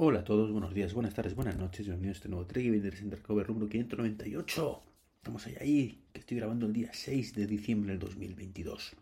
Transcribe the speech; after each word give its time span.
Hola 0.00 0.20
a 0.20 0.24
todos, 0.24 0.52
buenos 0.52 0.72
días, 0.74 0.94
buenas 0.94 1.12
tardes, 1.12 1.34
buenas 1.34 1.58
noches, 1.58 1.84
bienvenidos 1.84 2.18
a 2.18 2.18
este 2.18 2.28
nuevo 2.28 2.46
Trek 2.46 2.70
Vendors 2.70 3.02
Undercover 3.02 3.48
número 3.48 3.68
598. 3.68 4.82
Estamos 5.16 5.44
ahí, 5.48 5.56
ahí, 5.60 6.04
que 6.12 6.20
estoy 6.20 6.36
grabando 6.36 6.66
el 6.66 6.72
día 6.72 6.90
6 6.92 7.34
de 7.34 7.48
diciembre 7.48 7.90
del 7.90 7.98
2022. 7.98 8.94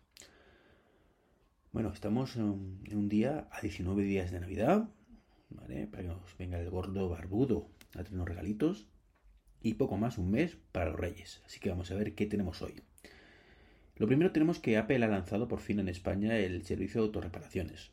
Bueno, 1.71 1.93
estamos 1.93 2.37
en 2.37 2.96
un 2.96 3.09
día 3.11 3.46
a 3.53 3.61
19 3.61 4.04
días 4.04 4.30
de 4.30 4.40
Navidad, 4.40 4.88
¿vale? 5.51 5.86
Para 5.86 6.04
que 6.04 6.09
nos 6.09 6.38
venga 6.38 6.59
el 6.59 6.70
gordo 6.70 7.10
barbudo 7.10 7.68
a 7.94 8.02
tener 8.02 8.26
regalitos. 8.26 8.86
Y 9.62 9.74
poco 9.74 9.98
más, 9.98 10.16
un 10.16 10.30
mes 10.30 10.56
para 10.72 10.92
los 10.92 10.98
Reyes. 10.98 11.42
Así 11.44 11.60
que 11.60 11.68
vamos 11.68 11.90
a 11.90 11.94
ver 11.94 12.14
qué 12.14 12.24
tenemos 12.24 12.62
hoy. 12.62 12.72
Lo 13.96 14.06
primero 14.06 14.32
tenemos 14.32 14.60
que 14.60 14.78
Apple 14.78 15.04
ha 15.04 15.08
lanzado 15.08 15.46
por 15.46 15.60
fin 15.60 15.78
en 15.78 15.90
España 15.90 16.38
el 16.38 16.64
servicio 16.64 17.02
de 17.02 17.08
autorreparaciones. 17.08 17.90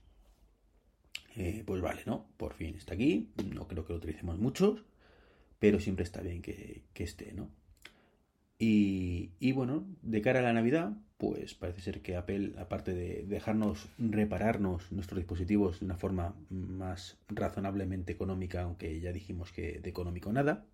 Eh, 1.35 1.63
pues 1.65 1.81
vale, 1.81 2.01
¿no? 2.05 2.27
Por 2.37 2.53
fin 2.53 2.75
está 2.75 2.93
aquí. 2.93 3.31
No 3.53 3.67
creo 3.67 3.85
que 3.85 3.93
lo 3.93 3.97
utilicemos 3.97 4.37
muchos, 4.37 4.85
pero 5.59 5.79
siempre 5.79 6.03
está 6.03 6.21
bien 6.21 6.41
que, 6.41 6.83
esté, 6.95 7.33
¿no? 7.33 7.49
Y, 8.59 9.31
y, 9.39 9.51
bueno, 9.51 9.85
de 10.01 10.21
cara 10.21 10.39
a 10.39 10.43
la 10.43 10.53
Navidad, 10.53 10.93
pues 11.17 11.53
parece 11.55 11.81
ser 11.81 12.01
que 12.01 12.15
Apple, 12.15 12.53
aparte 12.57 12.93
de 12.93 13.23
dejarnos 13.23 13.89
repararnos 13.97 14.91
nuestros 14.91 15.17
dispositivos 15.17 15.79
de 15.79 15.85
una 15.85 15.97
forma 15.97 16.35
más 16.49 17.17
razonablemente 17.27 18.13
económica, 18.13 18.61
aunque 18.61 18.99
ya 18.99 19.11
dijimos 19.11 19.51
que 19.51 19.79
de 19.79 19.89
económico 19.89 20.31
nada, 20.31 20.65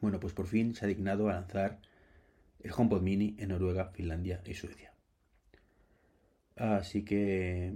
bueno, 0.00 0.20
pues 0.20 0.32
por 0.32 0.46
fin 0.46 0.74
se 0.74 0.84
ha 0.84 0.88
dignado 0.88 1.28
a 1.28 1.34
lanzar 1.34 1.80
el 2.60 2.72
HomePod 2.72 3.02
Mini 3.02 3.36
en 3.38 3.50
Noruega, 3.50 3.90
Finlandia 3.90 4.42
y 4.44 4.54
Suecia. 4.54 4.92
Así 6.56 7.04
que 7.04 7.74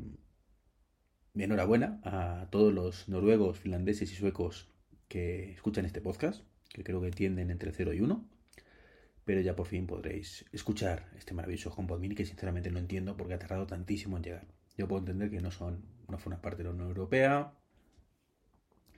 enhorabuena 1.34 2.00
a 2.04 2.48
todos 2.50 2.72
los 2.72 3.09
noruegos, 3.09 3.59
finlandeses 3.59 4.12
y 4.12 4.14
suecos 4.14 4.68
que 5.09 5.52
escuchan 5.52 5.84
este 5.84 6.01
podcast, 6.01 6.45
que 6.68 6.84
creo 6.84 7.01
que 7.01 7.10
tienden 7.10 7.51
entre 7.51 7.73
0 7.73 7.93
y 7.95 8.01
1. 8.01 8.29
Pero 9.24 9.40
ya 9.40 9.54
por 9.54 9.66
fin 9.66 9.87
podréis 9.87 10.45
escuchar 10.52 11.09
este 11.16 11.32
maravilloso 11.32 11.73
HomePod 11.76 12.01
Mini 12.01 12.15
que 12.15 12.26
sinceramente 12.26 12.70
no 12.70 12.79
entiendo 12.79 13.16
porque 13.16 13.34
ha 13.34 13.38
tardado 13.38 13.66
tantísimo 13.66 14.16
en 14.16 14.24
llegar. 14.24 14.46
Yo 14.76 14.88
puedo 14.88 15.01
entender 15.01 15.30
que 15.30 15.40
no 15.40 15.51
son, 15.51 15.84
no 16.09 16.18
forman 16.18 16.40
parte 16.40 16.59
de 16.59 16.65
la 16.65 16.70
Unión 16.70 16.88
Europea 16.88 17.52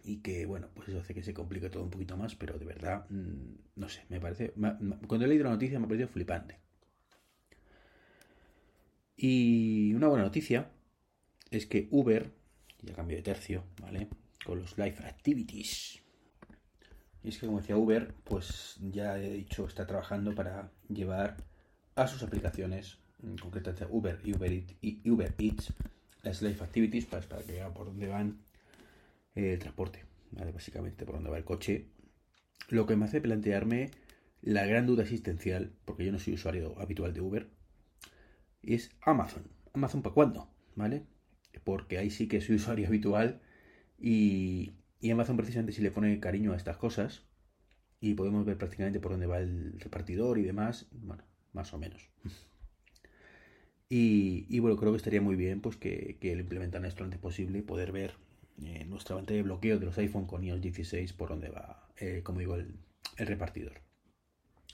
y 0.03 0.19
que, 0.23 0.47
bueno, 0.47 0.69
pues 0.75 0.89
eso 0.89 1.01
hace 1.01 1.15
que 1.15 1.23
se 1.23 1.35
complique 1.35 1.71
todo 1.71 1.83
un 1.83 1.91
poquito 1.91 2.17
más, 2.17 2.35
pero 2.37 2.59
de 2.59 2.65
verdad, 2.65 3.07
mm, 3.11 3.55
no 3.77 3.89
sé, 3.89 4.05
me 4.09 4.21
parece... 4.21 4.53
Cuando 5.07 5.25
he 5.25 5.29
leído 5.29 5.45
la 5.45 5.51
noticia 5.51 5.79
me 5.79 5.87
ha 5.87 5.89
parecido 5.89 6.09
flipante. 6.09 6.59
Y 9.17 9.95
una 9.95 10.09
buena 10.09 10.25
noticia 10.25 10.71
es 11.55 11.67
que 11.67 11.89
Uber, 11.91 12.33
ya 12.83 12.95
cambio 12.95 13.17
de 13.17 13.23
tercio, 13.23 13.65
¿vale? 13.81 14.09
Con 14.45 14.61
los 14.61 14.77
Life 14.79 15.05
Activities. 15.05 16.03
Y 17.23 17.29
es 17.29 17.39
que, 17.39 17.47
como 17.47 17.61
decía 17.61 17.77
Uber, 17.77 18.13
pues 18.25 18.77
ya 18.81 19.19
he 19.19 19.33
dicho, 19.33 19.67
está 19.67 19.87
trabajando 19.87 20.35
para 20.35 20.71
llevar 20.89 21.37
a 21.95 22.07
sus 22.07 22.23
aplicaciones, 22.23 22.99
concretamente 23.41 23.87
Uber 23.89 24.21
y 24.25 24.35
Uber, 24.35 24.53
y 24.53 25.11
Uber 25.11 25.35
Eats, 25.39 25.73
las 26.23 26.43
Life 26.43 26.63
Activities, 26.63 27.07
para, 27.07 27.27
para 27.27 27.43
que 27.43 27.53
vean 27.53 27.73
por 27.73 27.87
dónde 27.87 28.09
van 28.09 28.39
el 29.35 29.59
transporte, 29.59 30.05
¿vale? 30.33 30.53
Básicamente 30.53 31.05
por 31.07 31.15
dónde 31.15 31.31
va 31.31 31.39
el 31.39 31.45
coche. 31.45 31.87
Lo 32.69 32.87
que 32.87 32.97
me 32.97 33.07
hace 33.07 33.21
plantearme 33.21 33.91
la 34.43 34.67
gran 34.67 34.87
duda 34.87 35.03
existencial, 35.03 35.73
porque 35.87 36.05
yo 36.05 36.13
no 36.13 36.19
soy 36.19 36.35
usuario 36.35 36.79
habitual 36.79 37.15
de 37.15 37.21
Uber, 37.23 37.49
es 38.63 38.91
Amazon. 39.01 39.45
¿Amazon 39.73 40.03
para 40.03 40.15
cuándo? 40.15 40.51
¿Vale? 40.77 41.05
Porque 41.63 41.99
ahí 41.99 42.11
sí 42.11 42.29
que 42.29 42.41
soy 42.41 42.57
usuario 42.57 42.87
habitual 42.89 43.41
y, 43.99 44.75
Amazon 45.11 45.37
precisamente 45.37 45.73
si 45.73 45.83
le 45.83 45.91
pone 45.91 46.19
cariño 46.19 46.53
a 46.53 46.57
estas 46.57 46.79
cosas 46.79 47.25
y 48.01 48.15
podemos 48.15 48.47
ver 48.47 48.57
prácticamente 48.57 49.01
por 49.01 49.13
dónde 49.13 49.27
va 49.27 49.39
el 49.39 49.79
repartidor 49.79 50.39
y 50.39 50.43
demás, 50.43 50.89
bueno, 50.93 51.25
más 51.53 51.75
o 51.75 51.79
menos. 51.79 52.09
Y, 53.89 54.59
bueno, 54.59 54.77
creo 54.77 54.93
que 54.93 54.97
estaría 54.97 55.21
muy 55.21 55.37
bien 55.37 55.61
pues 55.61 55.77
que, 55.77 56.17
que 56.21 56.35
lo 56.35 56.41
implementan 56.41 56.85
esto 56.85 57.01
lo 57.01 57.05
antes 57.05 57.21
posible 57.21 57.59
y 57.59 57.63
poder 57.63 57.93
ver 57.93 58.15
eh, 58.63 58.85
nuestra 58.87 59.15
pantalla 59.17 59.37
de 59.37 59.43
bloqueo 59.43 59.79
de 59.79 59.87
los 59.87 59.99
iPhone 59.99 60.27
con 60.27 60.43
iOS 60.43 60.61
16 60.61 61.13
por 61.13 61.29
dónde 61.29 61.51
va, 61.51 61.89
eh, 61.99 62.23
como 62.25 62.41
digo, 62.41 62.57
el, 62.57 62.75
el, 63.17 63.27
repartidor. 63.27 63.83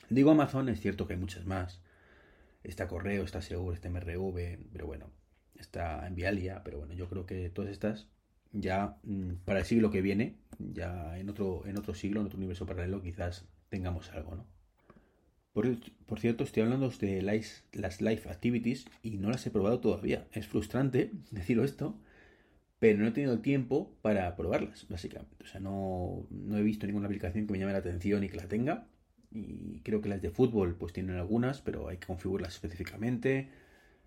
Digo 0.09 0.31
Amazon, 0.31 0.69
es 0.69 0.81
cierto 0.81 1.07
que 1.07 1.15
hay 1.15 1.21
muchas 1.21 1.45
más. 1.47 1.83
Está 2.63 2.89
Correo, 2.89 3.25
está 3.25 3.43
Seguro, 3.43 3.75
está 3.75 3.89
MRV, 3.89 4.59
pero 4.73 4.87
bueno, 4.87 5.11
está 5.63 6.07
en 6.07 6.15
Vialia, 6.15 6.63
pero 6.65 6.79
bueno, 6.79 6.95
yo 6.95 7.09
creo 7.09 7.27
que 7.27 7.51
todas 7.51 7.71
estas 7.71 8.09
ya 8.53 8.97
mm, 9.05 9.35
para 9.45 9.61
el 9.61 9.65
siglo 9.65 9.91
que 9.91 10.03
viene, 10.03 10.37
ya 10.59 11.19
en 11.19 11.29
otro, 11.29 11.67
en 11.67 11.79
otro 11.79 11.95
siglo, 11.95 12.21
en 12.21 12.27
otro 12.27 12.39
universo 12.39 12.67
paralelo, 12.67 13.03
quizás 13.03 13.47
tengamos 13.69 14.11
algo, 14.13 14.35
¿no? 14.35 14.47
Por, 15.53 16.21
cierto, 16.21 16.45
estoy 16.45 16.63
hablando 16.63 16.89
de 16.91 17.23
las, 17.23 17.65
las 17.73 18.01
live 18.01 18.23
activities 18.31 18.87
y 19.03 19.19
no 19.19 19.31
las 19.31 19.45
he 19.47 19.51
probado 19.51 19.81
todavía. 19.81 20.27
Es 20.33 20.47
frustrante 20.47 21.11
decirlo 21.33 21.65
esto, 21.65 21.99
pero 22.79 22.99
no 22.99 23.09
he 23.09 23.11
tenido 23.11 23.41
tiempo 23.41 23.97
para 24.01 24.37
probarlas, 24.37 24.87
básicamente. 24.89 25.45
O 25.45 25.47
sea, 25.47 25.61
no, 25.61 26.27
no 26.31 26.57
he 26.57 26.63
visto 26.63 26.87
ninguna 26.87 27.07
aplicación 27.07 27.47
que 27.47 27.53
me 27.53 27.59
llame 27.59 27.73
la 27.73 27.79
atención 27.79 28.23
y 28.25 28.29
que 28.29 28.37
la 28.37 28.49
tenga. 28.49 28.87
Y 29.33 29.81
creo 29.81 30.01
que 30.01 30.09
las 30.09 30.23
de 30.23 30.31
fútbol 30.31 30.77
pues 30.77 30.93
tienen 30.93 31.17
algunas, 31.17 31.61
pero 31.61 31.89
hay 31.89 31.99
que 31.99 32.07
configurarlas 32.07 32.55
específicamente 32.55 33.49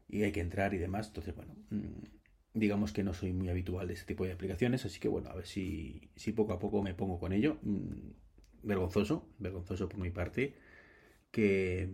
y 0.08 0.24
hay 0.24 0.32
que 0.32 0.42
entrar 0.42 0.74
y 0.74 0.78
demás. 0.78 1.08
Entonces, 1.08 1.36
bueno, 1.36 1.56
mm, 1.70 2.04
digamos 2.54 2.94
que 2.94 3.04
no 3.04 3.14
soy 3.14 3.34
muy 3.34 3.50
habitual 3.50 3.88
de 3.88 3.96
ese 3.96 4.06
tipo 4.06 4.26
de 4.26 4.34
aplicaciones, 4.34 4.86
así 4.86 5.00
que 5.00 5.08
bueno, 5.08 5.30
a 5.30 5.36
ver 5.36 5.48
si, 5.48 6.10
si 6.16 6.32
poco 6.32 6.54
a 6.54 6.60
poco 6.60 6.82
me 6.84 6.94
pongo 6.94 7.20
con 7.20 7.34
ello. 7.34 7.58
Mm, 7.64 8.12
vergonzoso, 8.64 9.28
vergonzoso 9.40 9.90
por 9.90 10.00
mi 10.00 10.10
parte, 10.10 10.56
que, 11.32 11.90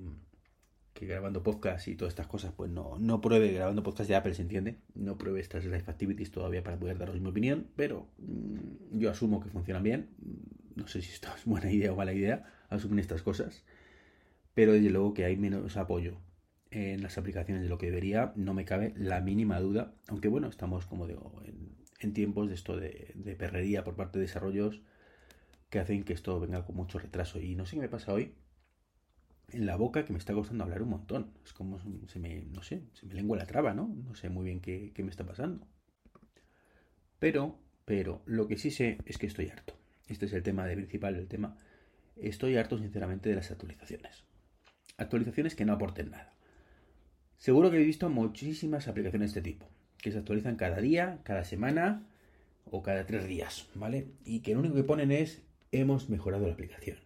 que 0.93 1.05
grabando 1.05 1.43
podcast 1.43 1.87
y 1.87 1.95
todas 1.95 2.11
estas 2.11 2.27
cosas, 2.27 2.53
pues 2.55 2.69
no, 2.71 2.97
no 2.99 3.21
pruebe 3.21 3.51
grabando 3.53 3.83
podcast 3.83 4.09
de 4.09 4.15
Apple, 4.15 4.33
se 4.33 4.43
entiende, 4.43 4.77
no 4.93 5.17
pruebe 5.17 5.39
estas 5.39 5.65
Life 5.65 5.89
Activities 5.89 6.31
todavía 6.31 6.63
para 6.63 6.77
poder 6.79 6.97
daros 6.97 7.19
mi 7.19 7.29
opinión, 7.29 7.67
pero 7.75 8.07
mm, 8.19 8.99
yo 8.99 9.09
asumo 9.09 9.41
que 9.41 9.49
funcionan 9.49 9.83
bien. 9.83 10.09
No 10.75 10.87
sé 10.87 11.01
si 11.01 11.11
esto 11.11 11.29
es 11.35 11.45
buena 11.45 11.71
idea 11.71 11.91
o 11.91 11.95
mala 11.95 12.13
idea, 12.13 12.45
asumir 12.69 12.99
estas 12.99 13.21
cosas, 13.23 13.63
pero 14.53 14.73
desde 14.73 14.89
luego 14.89 15.13
que 15.13 15.25
hay 15.25 15.37
menos 15.37 15.77
apoyo 15.77 16.17
en 16.71 17.01
las 17.01 17.17
aplicaciones 17.17 17.63
de 17.63 17.69
lo 17.69 17.77
que 17.77 17.87
debería, 17.87 18.31
no 18.35 18.53
me 18.53 18.65
cabe 18.65 18.93
la 18.95 19.21
mínima 19.21 19.59
duda, 19.59 19.93
aunque 20.07 20.27
bueno, 20.27 20.47
estamos 20.47 20.85
como 20.85 21.07
digo, 21.07 21.41
en, 21.45 22.13
tiempos 22.13 22.47
de 22.47 22.55
esto 22.55 22.77
de, 22.77 23.35
perrería 23.37 23.83
por 23.83 23.95
parte 23.95 24.19
de 24.19 24.25
desarrollos 24.25 24.81
que 25.69 25.79
hacen 25.79 26.03
que 26.03 26.13
esto 26.13 26.39
venga 26.39 26.65
con 26.65 26.75
mucho 26.75 26.99
retraso. 26.99 27.39
Y 27.39 27.55
no 27.55 27.65
sé 27.65 27.75
qué 27.75 27.81
me 27.81 27.89
pasa 27.89 28.13
hoy 28.13 28.33
en 29.51 29.65
la 29.65 29.75
boca 29.75 30.05
que 30.05 30.13
me 30.13 30.19
está 30.19 30.33
costando 30.33 30.63
hablar 30.63 30.81
un 30.81 30.89
montón. 30.89 31.33
Es 31.43 31.53
como 31.53 31.79
se 32.07 32.19
me, 32.19 32.43
no 32.51 32.63
sé, 32.63 32.83
se 32.93 33.05
me 33.05 33.13
lengua 33.13 33.37
la 33.37 33.45
traba, 33.45 33.73
¿no? 33.73 33.87
No 33.87 34.15
sé 34.15 34.29
muy 34.29 34.45
bien 34.45 34.61
qué, 34.61 34.91
qué 34.93 35.03
me 35.03 35.09
está 35.09 35.25
pasando. 35.25 35.67
Pero, 37.19 37.59
pero, 37.85 38.21
lo 38.25 38.47
que 38.47 38.57
sí 38.57 38.71
sé 38.71 38.97
es 39.05 39.17
que 39.17 39.27
estoy 39.27 39.49
harto. 39.49 39.75
Este 40.07 40.25
es 40.25 40.33
el 40.33 40.43
tema 40.43 40.65
de 40.65 40.75
principal 40.75 41.15
del 41.15 41.27
tema. 41.27 41.57
Estoy 42.15 42.57
harto, 42.57 42.77
sinceramente, 42.77 43.29
de 43.29 43.35
las 43.35 43.51
actualizaciones. 43.51 44.23
Actualizaciones 44.97 45.55
que 45.55 45.65
no 45.65 45.73
aporten 45.73 46.11
nada. 46.11 46.33
Seguro 47.39 47.71
que 47.71 47.77
he 47.77 47.85
visto 47.85 48.09
muchísimas 48.09 48.89
aplicaciones 48.89 49.33
de 49.33 49.39
este 49.39 49.49
tipo, 49.49 49.65
que 49.97 50.11
se 50.11 50.17
actualizan 50.17 50.57
cada 50.57 50.81
día, 50.81 51.21
cada 51.23 51.45
semana 51.45 52.05
o 52.69 52.83
cada 52.83 53.05
tres 53.05 53.29
días, 53.29 53.69
¿vale? 53.75 54.07
Y 54.25 54.41
que 54.41 54.53
lo 54.53 54.59
único 54.59 54.75
que 54.75 54.83
ponen 54.83 55.13
es 55.13 55.41
hemos 55.71 56.09
mejorado 56.09 56.47
la 56.47 56.53
aplicación. 56.53 56.97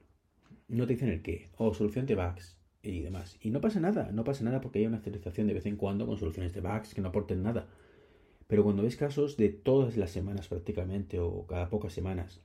No 0.67 0.87
te 0.87 0.93
dicen 0.93 1.09
el 1.09 1.21
qué, 1.21 1.49
o 1.57 1.75
solución 1.75 2.07
de 2.07 2.15
bugs 2.15 2.57
y 2.81 3.01
demás. 3.01 3.37
Y 3.41 3.51
no 3.51 3.61
pasa 3.61 3.79
nada, 3.79 4.11
no 4.11 4.23
pasa 4.23 4.43
nada 4.43 4.59
porque 4.59 4.79
hay 4.79 4.87
una 4.87 4.97
actualización 4.97 5.45
de 5.45 5.53
vez 5.53 5.67
en 5.67 5.75
cuando 5.75 6.07
con 6.07 6.17
soluciones 6.17 6.51
de 6.51 6.61
bugs 6.61 6.95
que 6.95 7.01
no 7.01 7.09
aporten 7.09 7.43
nada. 7.43 7.67
Pero 8.47 8.63
cuando 8.63 8.81
ves 8.81 8.95
casos 8.95 9.37
de 9.37 9.49
todas 9.49 9.97
las 9.97 10.09
semanas 10.09 10.47
prácticamente 10.47 11.19
o 11.19 11.45
cada 11.45 11.69
pocas 11.69 11.93
semanas, 11.93 12.41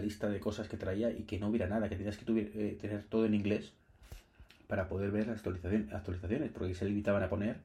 lista 0.00 0.30
de 0.30 0.40
cosas 0.40 0.68
que 0.68 0.78
traía 0.78 1.10
y 1.10 1.24
que 1.24 1.38
no 1.38 1.48
hubiera 1.48 1.66
nada, 1.66 1.90
que 1.90 1.96
tenías 1.96 2.16
que 2.16 2.24
eh, 2.32 2.78
tener 2.80 3.04
todo 3.04 3.26
en 3.26 3.34
inglés 3.34 3.74
para 4.74 4.88
poder 4.88 5.12
ver 5.12 5.28
las 5.28 5.36
actualizaciones, 5.36 6.50
porque 6.50 6.74
se 6.74 6.84
limitaban 6.84 7.22
a 7.22 7.28
poner 7.28 7.58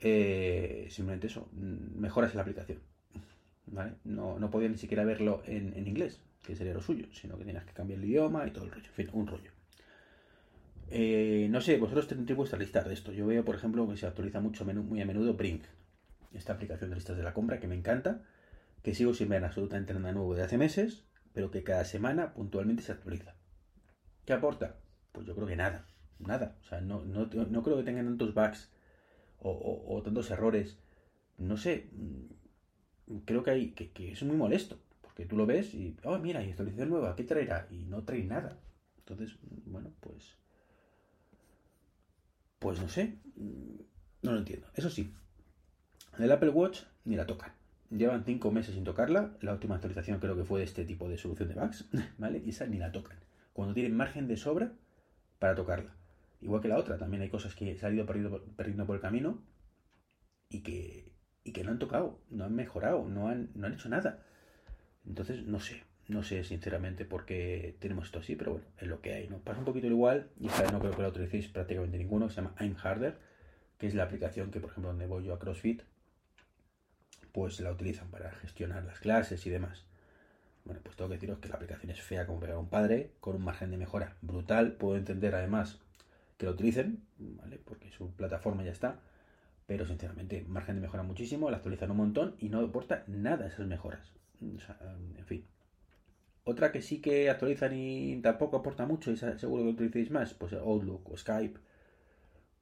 eh, 0.00 0.88
simplemente 0.90 1.28
eso, 1.28 1.48
mejoras 1.52 2.32
en 2.32 2.38
la 2.38 2.42
aplicación. 2.42 2.78
¿Vale? 3.66 3.92
No, 4.02 4.36
no 4.40 4.50
podía 4.50 4.68
ni 4.68 4.78
siquiera 4.78 5.04
verlo 5.04 5.44
en, 5.46 5.86
inglés, 5.86 6.18
que 6.42 6.56
sería 6.56 6.74
lo 6.74 6.80
suyo, 6.80 7.06
sino 7.12 7.38
que 7.38 7.44
tenías 7.44 7.64
que 7.64 7.72
cambiar 7.72 8.00
el 8.00 8.06
idioma 8.06 8.44
y 8.48 8.50
todo 8.50 8.64
el 8.64 8.72
rollo. 8.72 8.84
En 8.84 8.92
fin, 8.94 9.10
un 9.12 9.28
rollo. 9.28 9.52
Eh, 10.90 11.46
no 11.48 11.60
sé, 11.60 11.78
vosotros 11.78 12.08
tenéis 12.08 12.36
vuestra 12.36 12.58
lista 12.58 12.82
de 12.82 12.94
esto. 12.94 13.12
Yo 13.12 13.24
veo, 13.28 13.44
por 13.44 13.54
ejemplo, 13.54 13.88
que 13.88 13.96
se 13.96 14.08
actualiza 14.08 14.40
mucho, 14.40 14.64
muy 14.64 15.00
a 15.00 15.06
menudo 15.06 15.34
Brink, 15.34 15.62
esta 16.32 16.54
aplicación 16.54 16.90
de 16.90 16.96
listas 16.96 17.16
de 17.16 17.22
la 17.22 17.32
compra 17.32 17.60
que 17.60 17.68
me 17.68 17.76
encanta, 17.76 18.22
que 18.82 18.92
sigo 18.92 19.14
sin 19.14 19.28
ver 19.28 19.44
absolutamente 19.44 19.94
nada 19.94 20.10
nuevo 20.10 20.34
de 20.34 20.42
hace 20.42 20.58
meses, 20.58 21.04
pero 21.32 21.52
que 21.52 21.62
cada 21.62 21.84
semana 21.84 22.34
puntualmente 22.34 22.82
se 22.82 22.90
actualiza. 22.90 23.36
¿Qué 24.26 24.32
aporta? 24.32 24.74
Pues 25.12 25.28
yo 25.28 25.36
creo 25.36 25.46
que 25.46 25.56
nada, 25.56 25.86
nada. 26.26 26.56
O 26.62 26.64
sea, 26.64 26.80
no, 26.80 27.04
no, 27.04 27.26
no 27.26 27.62
creo 27.62 27.76
que 27.76 27.82
tengan 27.84 28.06
tantos 28.06 28.34
bugs 28.34 28.70
o, 29.40 30.02
tantos 30.04 30.30
errores. 30.30 30.78
No 31.38 31.56
sé, 31.56 31.88
mm, 31.92 33.18
creo 33.24 33.42
que, 33.42 33.50
hay, 33.50 33.70
que, 33.72 34.12
es 34.12 34.22
muy 34.22 34.36
molesto, 34.36 34.78
porque 35.00 35.26
tú 35.26 35.36
lo 35.36 35.46
ves 35.46 35.74
y, 35.74 35.96
oh, 36.04 36.18
mira, 36.18 36.40
hay 36.40 36.50
actualización 36.50 36.90
nueva, 36.90 37.16
¿qué 37.16 37.24
traerá? 37.24 37.66
Y 37.70 37.84
no 37.84 38.04
trae 38.04 38.24
nada. 38.24 38.58
Entonces, 38.98 39.36
bueno, 39.66 39.92
pues... 40.00 40.36
Pues 42.58 42.80
no 42.80 42.88
sé, 42.88 43.18
mm, 43.36 43.80
no 44.22 44.32
lo 44.32 44.38
entiendo. 44.38 44.68
Eso 44.76 44.88
sí, 44.88 45.12
el 46.18 46.30
Apple 46.30 46.50
Watch 46.50 46.82
ni 47.04 47.16
la 47.16 47.26
tocan. 47.26 47.52
Llevan 47.90 48.24
cinco 48.24 48.50
meses 48.50 48.74
sin 48.74 48.84
tocarla. 48.84 49.36
La 49.40 49.52
última 49.52 49.74
actualización 49.74 50.20
creo 50.20 50.36
que 50.36 50.44
fue 50.44 50.60
de 50.60 50.66
este 50.66 50.84
tipo 50.84 51.08
de 51.08 51.18
solución 51.18 51.48
de 51.48 51.54
bugs, 51.54 51.86
¿vale? 52.18 52.42
Y 52.44 52.50
esa 52.50 52.66
ni 52.66 52.78
la 52.78 52.92
tocan. 52.92 53.18
Cuando 53.52 53.74
tienen 53.74 53.96
margen 53.96 54.28
de 54.28 54.36
sobra 54.36 54.72
para 55.38 55.54
tocarla. 55.54 55.94
Igual 56.42 56.60
que 56.60 56.68
la 56.68 56.78
otra, 56.78 56.98
también 56.98 57.22
hay 57.22 57.28
cosas 57.28 57.54
que 57.54 57.76
se 57.76 57.86
han 57.86 57.94
ido 57.94 58.04
perdiendo, 58.04 58.86
por 58.86 58.96
el 58.96 59.00
camino 59.00 59.40
y 60.48 60.60
que, 60.60 61.12
no 61.64 61.70
han 61.70 61.78
tocado, 61.78 62.20
no 62.30 62.44
han 62.44 62.54
mejorado, 62.54 63.08
no 63.08 63.28
han, 63.28 63.50
no 63.54 63.66
han 63.66 63.74
hecho 63.74 63.88
nada. 63.88 64.24
Entonces, 65.06 65.46
no 65.46 65.60
sé, 65.60 65.84
no 66.08 66.22
sé 66.24 66.42
sinceramente 66.44 67.04
por 67.04 67.24
qué 67.24 67.76
tenemos 67.78 68.06
esto 68.06 68.18
así, 68.18 68.34
pero 68.34 68.52
bueno, 68.52 68.66
es 68.78 68.88
lo 68.88 69.00
que 69.00 69.14
hay, 69.14 69.28
¿no? 69.28 69.38
Pasa 69.38 69.60
un 69.60 69.64
poquito 69.64 69.86
igual, 69.86 70.30
y 70.38 70.48
esta 70.48 70.70
no 70.72 70.80
creo 70.80 70.96
que 70.96 71.02
la 71.02 71.08
utilicéis 71.08 71.48
prácticamente 71.48 71.96
ninguno, 71.96 72.28
se 72.28 72.36
llama 72.36 72.54
I'm 72.60 72.76
Harder, 72.82 73.16
que 73.78 73.86
es 73.86 73.94
la 73.94 74.02
aplicación 74.02 74.50
que, 74.50 74.60
por 74.60 74.70
ejemplo, 74.70 74.90
donde 74.90 75.06
voy 75.06 75.24
yo 75.24 75.34
a 75.34 75.38
CrossFit, 75.38 75.82
pues 77.32 77.60
la 77.60 77.70
utilizan 77.70 78.10
para 78.10 78.32
gestionar 78.32 78.84
las 78.84 78.98
clases 78.98 79.46
y 79.46 79.50
demás. 79.50 79.84
Bueno, 80.64 80.80
pues 80.82 80.96
tengo 80.96 81.08
que 81.08 81.16
deciros 81.16 81.38
que 81.38 81.48
la 81.48 81.54
aplicación 81.54 81.90
es 81.90 82.00
fea 82.00 82.26
como 82.26 82.40
pegar 82.40 82.56
a 82.56 82.60
un 82.60 82.68
padre, 82.68 83.12
con 83.20 83.36
un 83.36 83.42
margen 83.42 83.70
de 83.70 83.78
mejora 83.78 84.16
brutal. 84.22 84.72
Puedo 84.72 84.96
entender 84.96 85.34
además 85.34 85.80
que 86.42 86.46
lo 86.46 86.52
utilicen, 86.54 87.04
¿vale? 87.18 87.60
Porque 87.64 87.92
su 87.92 88.10
plataforma 88.16 88.64
ya 88.64 88.72
está. 88.72 89.00
Pero 89.66 89.86
sinceramente, 89.86 90.44
margen 90.48 90.74
de 90.74 90.82
mejora 90.82 91.04
muchísimo, 91.04 91.48
la 91.50 91.58
actualizan 91.58 91.92
un 91.92 91.98
montón 91.98 92.34
y 92.40 92.48
no 92.48 92.58
aporta 92.58 93.04
nada 93.06 93.46
esas 93.46 93.68
mejoras. 93.68 94.12
en 94.40 95.24
fin. 95.24 95.46
Otra 96.42 96.72
que 96.72 96.82
sí 96.82 97.00
que 97.00 97.30
actualizan 97.30 97.72
y 97.74 98.20
tampoco 98.20 98.56
aporta 98.56 98.86
mucho, 98.86 99.12
y 99.12 99.16
seguro 99.16 99.62
que 99.62 99.66
lo 99.66 99.70
utilicéis 99.70 100.10
más, 100.10 100.34
pues 100.34 100.52
Outlook 100.54 101.12
o 101.12 101.16
Skype. 101.16 101.60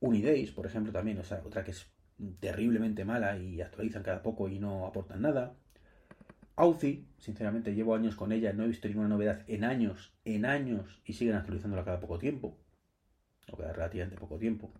Unidays, 0.00 0.50
por 0.50 0.66
ejemplo, 0.66 0.92
también, 0.92 1.18
o 1.18 1.24
sea, 1.24 1.42
otra 1.42 1.64
que 1.64 1.70
es 1.70 1.90
terriblemente 2.38 3.06
mala 3.06 3.38
y 3.38 3.62
actualizan 3.62 4.02
cada 4.02 4.22
poco 4.22 4.50
y 4.50 4.58
no 4.58 4.86
aportan 4.86 5.22
nada. 5.22 5.54
Authy, 6.56 7.06
sinceramente 7.16 7.74
llevo 7.74 7.94
años 7.94 8.14
con 8.14 8.32
ella, 8.32 8.52
no 8.52 8.64
he 8.64 8.68
visto 8.68 8.88
ninguna 8.88 9.08
novedad 9.08 9.42
en 9.46 9.64
años, 9.64 10.12
en 10.26 10.44
años, 10.44 11.00
y 11.06 11.14
siguen 11.14 11.36
actualizándola 11.36 11.84
cada 11.84 12.00
poco 12.00 12.18
tiempo, 12.18 12.58
o 13.50 13.56
cada 13.56 13.72
relativamente 13.72 14.16
poco 14.16 14.38
tiempo. 14.38 14.72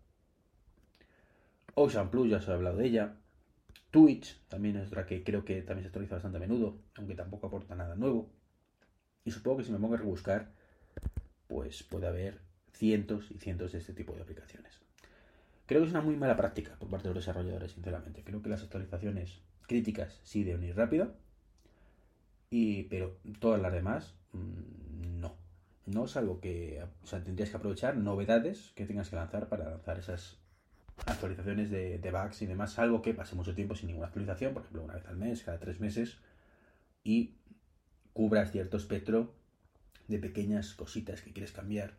Ocean 1.75 2.11
Plus, 2.11 2.31
ya 2.31 2.38
os 2.38 2.49
he 2.49 2.52
hablado 2.52 2.76
de 2.76 2.87
ella. 2.87 3.17
Twitch, 3.90 4.40
también 4.49 4.76
es 4.76 4.88
otra 4.88 5.06
que 5.06 5.25
creo 5.25 5.44
que 5.44 5.62
también 5.62 5.84
se 5.84 5.88
actualiza 5.88 6.14
bastante 6.17 6.38
a 6.38 6.40
menudo, 6.40 6.78
aunque 6.96 7.14
tampoco 7.14 7.46
aporta 7.46 7.75
nada 7.75 7.96
nuevo. 7.96 8.31
Y 9.25 9.31
supongo 9.31 9.58
que 9.58 9.64
si 9.64 9.72
me 9.72 9.78
pongo 9.78 9.94
a 9.94 9.99
rebuscar, 9.99 10.52
pues 11.49 11.82
puede 11.82 12.06
haber 12.06 12.40
cientos 12.72 13.31
y 13.31 13.38
cientos 13.38 13.72
de 13.72 13.78
este 13.78 13.93
tipo 13.93 14.14
de 14.14 14.22
aplicaciones. 14.22 14.81
Creo 15.67 15.81
que 15.81 15.87
es 15.87 15.93
una 15.93 16.00
muy 16.00 16.17
mala 16.17 16.37
práctica 16.37 16.76
por 16.78 16.88
parte 16.88 17.08
de 17.08 17.14
los 17.14 17.25
desarrolladores, 17.25 17.72
sinceramente. 17.72 18.25
Creo 18.25 18.43
que 18.43 18.49
las 18.49 18.62
actualizaciones 18.62 19.40
críticas 19.67 20.20
sí 20.25 20.43
deben 20.43 20.64
ir 20.64 20.76
rápido, 20.76 21.14
y, 22.50 22.84
pero 22.84 23.17
todas 23.38 23.61
las 23.61 23.72
demás 23.72 24.14
mm, 24.32 25.20
no. 25.20 25.40
No 25.93 26.05
es 26.05 26.17
algo 26.17 26.41
que 26.41 26.85
o 27.03 27.07
sea, 27.07 27.23
tendrías 27.23 27.51
que 27.51 27.57
aprovechar 27.57 27.97
novedades 27.97 28.73
que 28.75 28.87
tengas 28.87 29.11
que 29.11 29.17
lanzar 29.17 29.49
para 29.49 29.71
lanzar 29.71 29.99
esas 29.99 30.39
actualizaciones 31.07 31.71
de, 31.71 31.99
de 31.99 32.11
bugs 32.11 32.43
y 32.43 32.47
demás, 32.47 32.79
algo 32.79 33.03
que 33.03 33.15
pase 33.15 33.35
mucho 33.35 33.55
tiempo 33.55 33.75
sin 33.75 33.89
ninguna 33.89 34.07
actualización, 34.07 34.53
por 34.53 34.63
ejemplo, 34.63 34.83
una 34.83 34.95
vez 34.95 35.07
al 35.07 35.17
mes, 35.17 35.43
cada 35.43 35.59
tres 35.59 35.81
meses, 35.81 36.19
y 37.03 37.35
cubras 38.13 38.53
cierto 38.53 38.77
espectro 38.77 39.33
de 40.09 40.19
pequeñas 40.19 40.75
cositas 40.75 41.23
que 41.23 41.33
quieres 41.33 41.53
cambiar, 41.53 41.95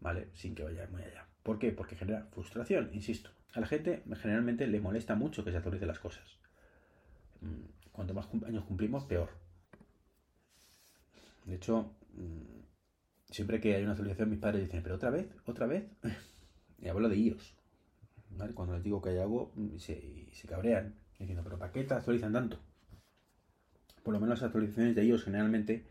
¿vale? 0.00 0.28
Sin 0.34 0.54
que 0.54 0.62
vaya 0.62 0.88
muy 0.90 1.02
allá. 1.02 1.26
¿Por 1.42 1.58
qué? 1.58 1.72
Porque 1.72 1.96
genera 1.96 2.26
frustración, 2.32 2.90
insisto. 2.92 3.30
A 3.52 3.60
la 3.60 3.66
gente 3.66 4.02
generalmente 4.22 4.66
le 4.66 4.80
molesta 4.80 5.14
mucho 5.14 5.44
que 5.44 5.50
se 5.50 5.56
actualicen 5.56 5.88
las 5.88 5.98
cosas. 5.98 6.38
Mm, 7.40 7.90
cuanto 7.92 8.14
más 8.14 8.28
años 8.46 8.64
cumplimos, 8.64 9.04
peor. 9.04 9.30
De 11.44 11.56
hecho, 11.56 11.92
siempre 13.30 13.60
que 13.60 13.74
hay 13.74 13.82
una 13.82 13.92
actualización, 13.92 14.30
mis 14.30 14.38
padres 14.38 14.62
dicen, 14.62 14.82
pero 14.82 14.96
otra 14.96 15.10
vez, 15.10 15.28
otra 15.46 15.66
vez. 15.66 15.84
y 16.80 16.88
hablo 16.88 17.08
de 17.08 17.16
iOS. 17.16 17.54
Cuando 18.54 18.74
les 18.74 18.82
digo 18.82 19.02
que 19.02 19.10
hay 19.10 19.18
algo, 19.18 19.52
mm, 19.54 19.78
se, 19.78 20.28
se 20.32 20.48
cabrean. 20.48 20.94
Diciendo, 21.18 21.42
pero 21.44 21.58
¿para 21.58 21.72
qué 21.72 21.84
te 21.84 21.92
actualizan 21.92 22.32
tanto? 22.32 22.58
Por 24.02 24.14
lo 24.14 24.20
menos 24.20 24.40
las 24.40 24.46
actualizaciones 24.46 24.94
de 24.94 25.04
iOS 25.04 25.24
generalmente, 25.24 25.84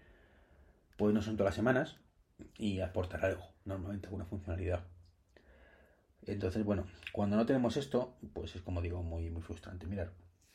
pues 0.97 1.13
no 1.13 1.21
son 1.21 1.37
todas 1.37 1.49
las 1.49 1.55
semanas 1.55 1.97
y 2.57 2.79
aportar 2.79 3.23
algo, 3.25 3.43
normalmente 3.65 4.07
alguna 4.07 4.25
funcionalidad. 4.25 4.83
Entonces, 6.25 6.63
bueno, 6.63 6.85
cuando 7.11 7.37
no 7.37 7.45
tenemos 7.45 7.77
esto, 7.77 8.15
pues 8.33 8.55
es 8.55 8.61
como 8.61 8.81
digo, 8.81 9.03
muy, 9.03 9.29
muy 9.29 9.41
frustrante. 9.41 9.85
Mirar, 9.85 10.11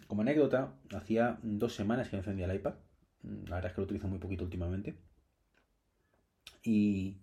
como 0.09 0.23
anécdota, 0.23 0.75
hacía 0.95 1.39
dos 1.43 1.75
semanas 1.75 2.09
que 2.09 2.17
encendía 2.17 2.47
el 2.47 2.57
iPad. 2.57 2.75
La 3.23 3.57
verdad 3.57 3.67
es 3.71 3.75
que 3.75 3.81
lo 3.81 3.85
utilizo 3.85 4.09
muy 4.09 4.19
poquito 4.19 4.45
últimamente. 4.45 4.97
Y 6.65 7.19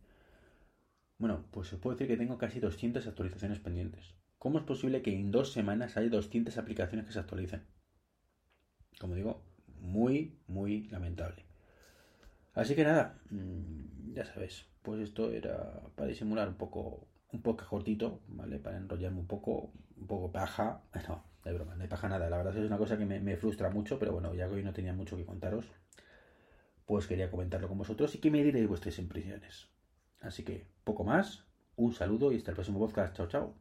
bueno, 1.17 1.43
pues 1.51 1.73
os 1.73 1.79
puedo 1.79 1.95
decir 1.95 2.07
que 2.07 2.17
tengo 2.17 2.37
casi 2.37 2.59
200 2.59 3.05
actualizaciones 3.07 3.59
pendientes. 3.59 4.15
¿Cómo 4.39 4.57
es 4.59 4.63
posible 4.63 5.01
que 5.01 5.13
en 5.13 5.31
dos 5.31 5.51
semanas 5.51 5.97
haya 5.97 6.09
200 6.09 6.57
aplicaciones 6.57 7.05
que 7.05 7.13
se 7.13 7.19
actualicen? 7.19 7.63
Como 8.99 9.15
digo, 9.15 9.43
muy, 9.79 10.37
muy 10.47 10.87
lamentable. 10.89 11.43
Así 12.53 12.75
que 12.75 12.83
nada, 12.83 13.19
mm, 13.29 14.13
ya 14.13 14.25
sabes, 14.25 14.65
pues 14.81 15.01
esto 15.01 15.31
era 15.31 15.81
para 15.95 16.09
disimular 16.09 16.47
un 16.47 16.55
poco 16.55 17.07
un 17.31 17.41
poco 17.41 17.65
cortito, 17.65 18.21
¿vale? 18.27 18.59
Para 18.59 18.77
enrollarme 18.77 19.19
un 19.19 19.27
poco, 19.27 19.71
un 19.97 20.07
poco 20.07 20.31
paja. 20.31 20.81
No, 21.07 21.23
de 21.43 21.53
broma, 21.53 21.75
no 21.75 21.81
hay 21.83 21.89
paja 21.89 22.07
nada. 22.09 22.29
La 22.29 22.37
verdad 22.37 22.55
es 22.55 22.65
una 22.65 22.77
cosa 22.77 22.97
que 22.97 23.05
me, 23.05 23.37
frustra 23.37 23.69
mucho, 23.69 23.97
pero 23.99 24.13
bueno, 24.13 24.33
ya 24.35 24.47
que 24.47 24.55
hoy 24.55 24.63
no 24.63 24.73
tenía 24.73 24.93
mucho 24.93 25.17
que 25.17 25.25
contaros, 25.25 25.65
pues 26.85 27.07
quería 27.07 27.31
comentarlo 27.31 27.67
con 27.67 27.77
vosotros 27.77 28.15
y 28.15 28.19
que 28.19 28.31
me 28.31 28.43
diréis 28.43 28.67
vuestras 28.67 28.99
impresiones. 28.99 29.69
Así 30.19 30.43
que, 30.43 30.67
poco 30.83 31.03
más, 31.03 31.45
un 31.75 31.93
saludo 31.93 32.31
y 32.31 32.37
hasta 32.37 32.51
el 32.51 32.55
próximo 32.55 32.79
podcast. 32.79 33.15
Chao, 33.15 33.27
chao. 33.27 33.55